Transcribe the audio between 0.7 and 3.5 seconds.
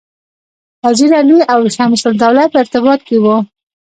وزیر علي او شمس الدوله په ارتباط کې وه.